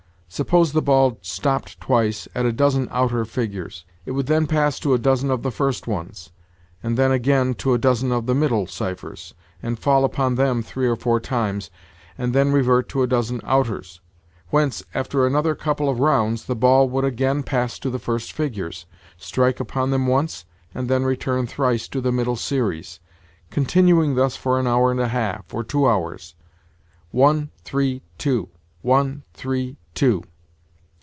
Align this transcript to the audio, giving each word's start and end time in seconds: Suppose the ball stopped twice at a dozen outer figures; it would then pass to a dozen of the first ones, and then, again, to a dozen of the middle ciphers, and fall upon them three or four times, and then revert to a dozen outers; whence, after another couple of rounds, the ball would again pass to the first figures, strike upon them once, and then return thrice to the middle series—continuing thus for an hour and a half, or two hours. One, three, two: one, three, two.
Suppose 0.33 0.71
the 0.71 0.81
ball 0.81 1.17
stopped 1.21 1.81
twice 1.81 2.25
at 2.33 2.45
a 2.45 2.53
dozen 2.53 2.87
outer 2.89 3.25
figures; 3.25 3.83
it 4.05 4.11
would 4.11 4.27
then 4.27 4.47
pass 4.47 4.79
to 4.79 4.93
a 4.93 4.97
dozen 4.97 5.29
of 5.29 5.43
the 5.43 5.51
first 5.51 5.87
ones, 5.87 6.31
and 6.81 6.95
then, 6.97 7.11
again, 7.11 7.53
to 7.55 7.73
a 7.73 7.77
dozen 7.77 8.13
of 8.13 8.27
the 8.27 8.33
middle 8.33 8.65
ciphers, 8.65 9.33
and 9.61 9.77
fall 9.77 10.05
upon 10.05 10.35
them 10.35 10.63
three 10.63 10.87
or 10.87 10.95
four 10.95 11.19
times, 11.19 11.69
and 12.17 12.33
then 12.33 12.53
revert 12.53 12.87
to 12.87 13.03
a 13.03 13.07
dozen 13.07 13.41
outers; 13.43 13.99
whence, 14.51 14.81
after 14.93 15.27
another 15.27 15.53
couple 15.53 15.89
of 15.89 15.99
rounds, 15.99 16.45
the 16.45 16.55
ball 16.55 16.87
would 16.87 17.03
again 17.03 17.43
pass 17.43 17.77
to 17.77 17.89
the 17.89 17.99
first 17.99 18.31
figures, 18.31 18.85
strike 19.17 19.59
upon 19.59 19.91
them 19.91 20.07
once, 20.07 20.45
and 20.73 20.87
then 20.87 21.03
return 21.03 21.45
thrice 21.45 21.89
to 21.89 21.99
the 21.99 22.09
middle 22.11 22.37
series—continuing 22.37 24.15
thus 24.15 24.37
for 24.37 24.57
an 24.61 24.65
hour 24.65 24.91
and 24.91 25.01
a 25.01 25.09
half, 25.09 25.53
or 25.53 25.61
two 25.61 25.85
hours. 25.85 26.35
One, 27.11 27.49
three, 27.65 28.01
two: 28.17 28.47
one, 28.81 29.23
three, 29.33 29.75
two. 29.93 30.23